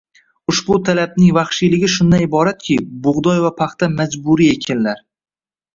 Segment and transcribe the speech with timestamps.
[0.51, 5.07] Ushbu talabning vahshiyligi shundan iboratki, bug‘doy va paxta majburiy ekinlar